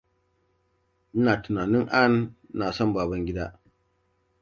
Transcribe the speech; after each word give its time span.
Ina 1.17 1.33
tunanin 1.41 1.85
Ann 2.01 2.15
na 2.57 2.65
son 2.77 2.89
Babangida. 2.95 3.45